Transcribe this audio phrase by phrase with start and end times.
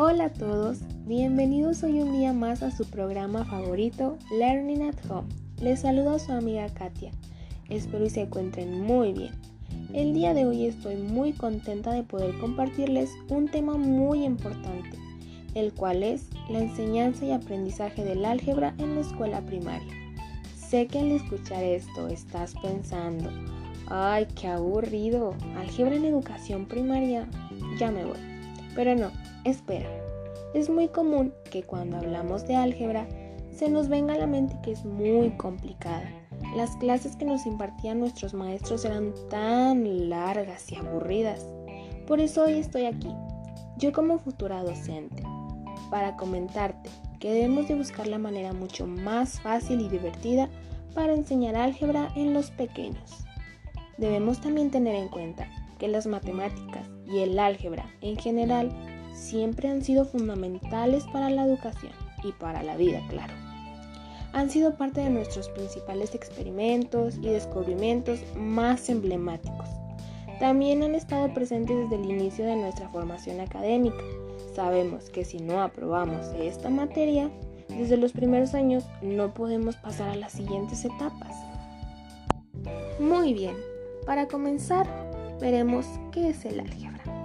[0.00, 5.26] Hola a todos, bienvenidos hoy un día más a su programa favorito Learning at Home.
[5.60, 7.10] Les saludo a su amiga Katia.
[7.68, 9.32] Espero y se encuentren muy bien.
[9.92, 14.96] El día de hoy estoy muy contenta de poder compartirles un tema muy importante,
[15.54, 19.92] el cual es la enseñanza y aprendizaje del álgebra en la escuela primaria.
[20.56, 23.30] Sé que al escuchar esto estás pensando,
[23.88, 27.26] ay, qué aburrido, álgebra en educación primaria,
[27.80, 28.18] ya me voy.
[28.76, 29.10] Pero no,
[29.48, 29.88] espera.
[30.54, 33.06] Es muy común que cuando hablamos de álgebra
[33.50, 36.08] se nos venga a la mente que es muy complicada.
[36.56, 41.44] Las clases que nos impartían nuestros maestros eran tan largas y aburridas.
[42.06, 43.12] Por eso hoy estoy aquí,
[43.76, 45.22] yo como futura docente,
[45.90, 46.88] para comentarte
[47.20, 50.48] que debemos de buscar la manera mucho más fácil y divertida
[50.94, 53.24] para enseñar álgebra en los pequeños.
[53.98, 58.70] Debemos también tener en cuenta que las matemáticas y el álgebra en general
[59.18, 63.34] siempre han sido fundamentales para la educación y para la vida, claro.
[64.32, 69.68] Han sido parte de nuestros principales experimentos y descubrimientos más emblemáticos.
[70.38, 74.02] También han estado presentes desde el inicio de nuestra formación académica.
[74.54, 77.30] Sabemos que si no aprobamos esta materia,
[77.68, 81.36] desde los primeros años no podemos pasar a las siguientes etapas.
[83.00, 83.56] Muy bien,
[84.06, 84.86] para comenzar,
[85.40, 87.17] veremos qué es el álgebra.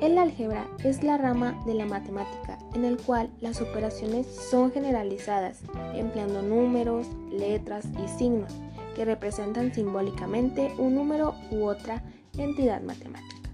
[0.00, 5.60] El álgebra es la rama de la matemática en el cual las operaciones son generalizadas,
[5.94, 8.52] empleando números, letras y signos
[8.94, 12.02] que representan simbólicamente un número u otra
[12.36, 13.50] entidad matemática.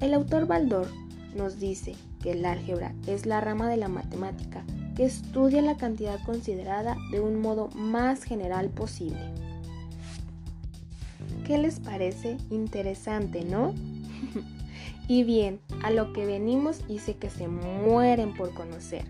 [0.00, 0.88] El autor Baldor
[1.36, 4.64] nos dice que el álgebra es la rama de la matemática
[4.96, 9.20] que estudia la cantidad considerada de un modo más general posible.
[11.46, 13.72] ¿Qué les parece interesante, no?
[15.10, 19.06] Y bien, a lo que venimos sé que se mueren por conocer.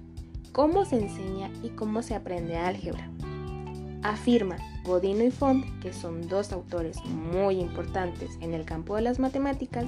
[0.50, 3.10] ¿Cómo se enseña y cómo se aprende álgebra?
[4.02, 9.18] Afirman Godino y Font, que son dos autores muy importantes en el campo de las
[9.18, 9.84] matemáticas,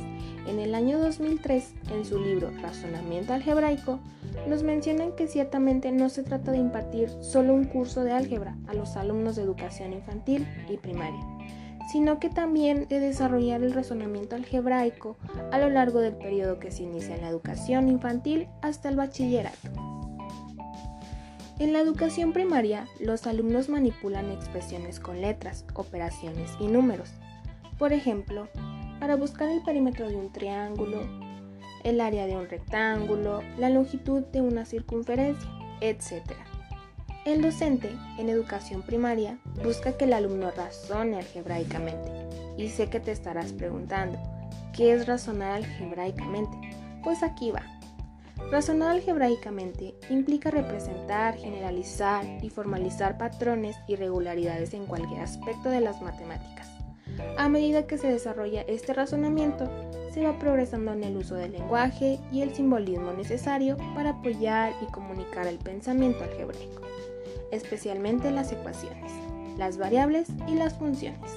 [0.47, 3.99] en el año 2003, en su libro Razonamiento algebraico,
[4.47, 8.75] nos mencionan que ciertamente no se trata de impartir solo un curso de álgebra a
[8.75, 11.27] los alumnos de educación infantil y primaria,
[11.91, 15.17] sino que también de desarrollar el razonamiento algebraico
[15.51, 19.71] a lo largo del periodo que se inicia en la educación infantil hasta el bachillerato.
[21.59, 27.11] En la educación primaria, los alumnos manipulan expresiones con letras, operaciones y números.
[27.79, 28.49] Por ejemplo,
[28.99, 31.03] para buscar el perímetro de un triángulo,
[31.85, 35.51] el área de un rectángulo, la longitud de una circunferencia,
[35.81, 36.33] etc.
[37.25, 37.89] El docente
[38.19, 42.11] en educación primaria busca que el alumno razone algebraicamente.
[42.57, 44.19] Y sé que te estarás preguntando,
[44.73, 46.57] ¿qué es razonar algebraicamente?
[47.05, 47.63] Pues aquí va.
[48.51, 56.03] Razonar algebraicamente implica representar, generalizar y formalizar patrones y regularidades en cualquier aspecto de las
[56.03, 56.69] matemáticas.
[57.39, 59.71] A medida que se desarrolla este razonamiento,
[60.13, 64.91] se va progresando en el uso del lenguaje y el simbolismo necesario para apoyar y
[64.91, 66.83] comunicar el pensamiento algebraico
[67.53, 69.13] especialmente las ecuaciones,
[69.57, 71.31] las variables y las funciones.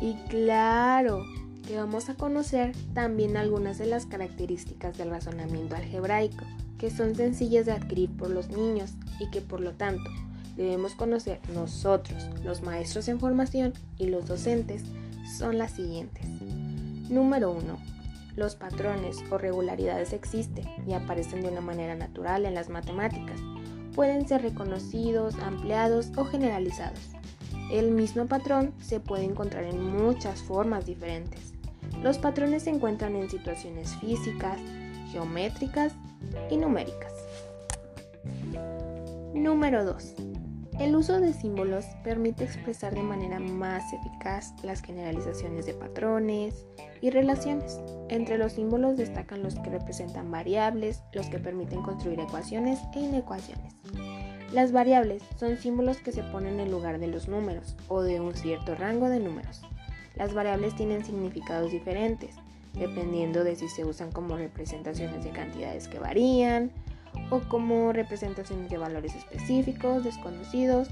[0.00, 1.24] Y claro,
[1.66, 6.44] que vamos a conocer también algunas de las características del razonamiento algebraico,
[6.78, 10.10] que son sencillas de adquirir por los niños y que por lo tanto
[10.56, 14.82] debemos conocer nosotros, los maestros en formación y los docentes,
[15.38, 16.26] son las siguientes.
[17.08, 17.78] Número 1.
[18.36, 23.40] Los patrones o regularidades existen y aparecen de una manera natural en las matemáticas
[23.94, 27.00] pueden ser reconocidos, ampliados o generalizados.
[27.70, 31.54] El mismo patrón se puede encontrar en muchas formas diferentes.
[32.02, 34.60] Los patrones se encuentran en situaciones físicas,
[35.10, 35.92] geométricas
[36.50, 37.12] y numéricas.
[39.34, 40.31] Número 2.
[40.78, 46.66] El uso de símbolos permite expresar de manera más eficaz las generalizaciones de patrones
[47.00, 47.78] y relaciones.
[48.08, 53.74] Entre los símbolos destacan los que representan variables, los que permiten construir ecuaciones e inecuaciones.
[54.52, 58.34] Las variables son símbolos que se ponen en lugar de los números o de un
[58.34, 59.62] cierto rango de números.
[60.14, 62.34] Las variables tienen significados diferentes,
[62.74, 66.70] dependiendo de si se usan como representaciones de cantidades que varían,
[67.30, 70.88] o como representaciones de valores específicos, desconocidos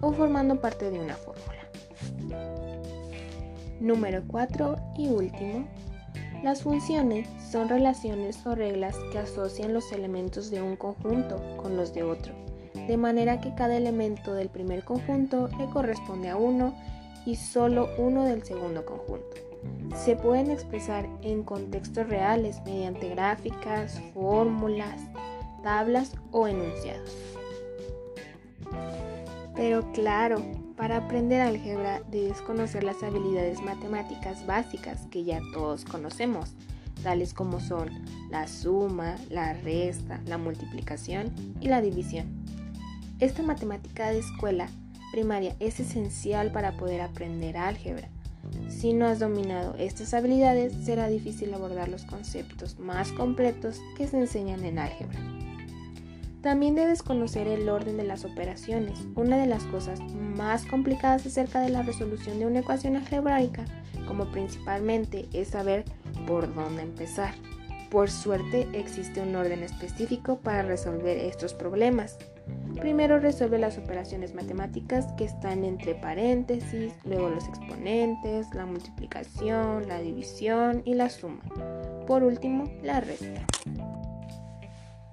[0.00, 1.66] o formando parte de una fórmula.
[3.80, 5.66] Número 4 y último.
[6.42, 11.94] Las funciones son relaciones o reglas que asocian los elementos de un conjunto con los
[11.94, 12.34] de otro,
[12.74, 16.74] de manera que cada elemento del primer conjunto le corresponde a uno
[17.24, 19.36] y solo uno del segundo conjunto.
[19.96, 25.00] se pueden expresar en contextos reales mediante gráficas, fórmulas,
[25.66, 27.10] tablas o enunciados.
[29.56, 30.40] Pero claro,
[30.76, 36.52] para aprender álgebra debes conocer las habilidades matemáticas básicas que ya todos conocemos,
[37.02, 37.90] tales como son
[38.30, 42.28] la suma, la resta, la multiplicación y la división.
[43.18, 44.68] Esta matemática de escuela
[45.10, 48.08] primaria es esencial para poder aprender álgebra.
[48.68, 54.16] Si no has dominado estas habilidades, será difícil abordar los conceptos más completos que se
[54.16, 55.18] enseñan en álgebra.
[56.42, 59.06] También debes conocer el orden de las operaciones.
[59.14, 63.64] Una de las cosas más complicadas acerca de la resolución de una ecuación algebraica,
[64.06, 65.84] como principalmente es saber
[66.26, 67.34] por dónde empezar.
[67.90, 72.18] Por suerte existe un orden específico para resolver estos problemas.
[72.80, 80.00] Primero resuelve las operaciones matemáticas que están entre paréntesis, luego los exponentes, la multiplicación, la
[80.00, 81.40] división y la suma.
[82.06, 83.46] Por último, la resta.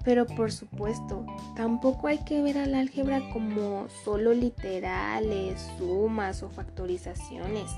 [0.03, 7.71] Pero por supuesto, tampoco hay que ver al álgebra como solo literales, sumas o factorizaciones.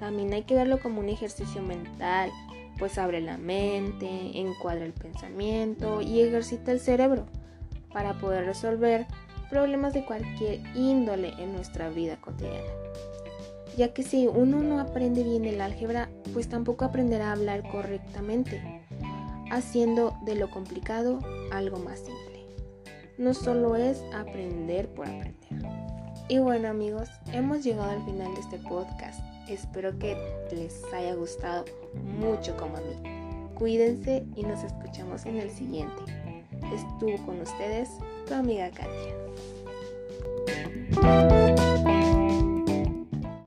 [0.00, 2.30] También hay que verlo como un ejercicio mental,
[2.78, 7.26] pues abre la mente, encuadra el pensamiento y ejercita el cerebro
[7.92, 9.06] para poder resolver
[9.50, 12.68] problemas de cualquier índole en nuestra vida cotidiana.
[13.76, 18.60] Ya que si uno no aprende bien el álgebra, pues tampoco aprenderá a hablar correctamente
[19.50, 21.18] haciendo de lo complicado
[21.50, 22.46] algo más simple.
[23.16, 25.38] No solo es aprender por aprender.
[26.28, 29.20] Y bueno amigos, hemos llegado al final de este podcast.
[29.48, 30.16] Espero que
[30.52, 31.64] les haya gustado
[32.20, 33.54] mucho como a mí.
[33.54, 36.02] Cuídense y nos escuchamos en el siguiente.
[36.74, 37.88] Estuvo con ustedes
[38.26, 39.14] tu amiga Katia.